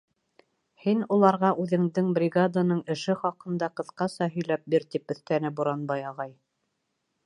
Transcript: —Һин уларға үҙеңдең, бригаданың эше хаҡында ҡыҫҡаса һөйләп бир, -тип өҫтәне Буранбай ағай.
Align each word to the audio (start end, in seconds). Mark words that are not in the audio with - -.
—Һин 0.85 1.03
уларға 1.15 1.51
үҙеңдең, 1.65 2.09
бригаданың 2.19 2.81
эше 2.95 3.19
хаҡында 3.27 3.71
ҡыҫҡаса 3.81 4.33
һөйләп 4.39 4.69
бир, 4.75 4.91
-тип 4.93 5.17
өҫтәне 5.17 5.57
Буранбай 5.61 6.13
ағай. 6.13 6.39